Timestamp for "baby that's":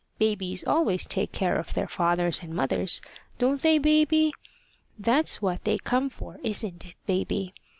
3.77-5.43